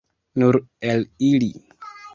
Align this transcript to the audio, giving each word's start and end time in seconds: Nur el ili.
Nur 0.43 0.57
el 0.95 1.07
ili. 1.31 1.53